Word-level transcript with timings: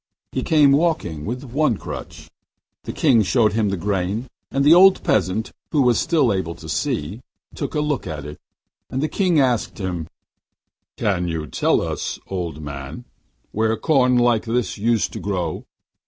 He 0.31 0.41
came 0.41 0.71
walking 0.71 1.25
with 1.25 1.43
one 1.43 1.77
crutch. 1.77 2.27
The 2.85 2.91
King 2.91 3.21
showed 3.21 3.53
him 3.53 3.69
the 3.69 3.77
grain, 3.77 4.25
and 4.49 4.65
the 4.65 4.73
old 4.73 5.03
peasant, 5.03 5.51
who 5.71 5.83
was 5.83 5.99
still 5.99 6.33
able 6.33 6.55
to 6.55 6.67
see, 6.67 7.21
took 7.53 7.75
a 7.75 7.77
good 7.77 7.85
look 7.85 8.07
at 8.07 8.25
it. 8.25 8.39
And 8.89 9.03
the 9.03 9.07
King 9.07 9.39
asked 9.39 9.77
him: 9.77 10.07
'Can 10.97 11.27
you 11.27 11.41
not 11.41 11.51
tell 11.51 11.81
us, 11.83 12.17
old 12.25 12.63
man, 12.63 13.05
where 13.51 13.77
corn 13.77 14.17
like 14.17 14.45
this 14.45 14.75
used 14.75 15.13
to 15.13 15.19
grow? 15.19 15.65